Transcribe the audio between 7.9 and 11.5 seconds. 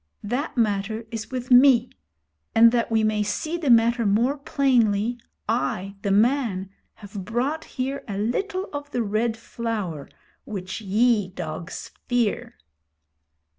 a little of the Red Flower which ye,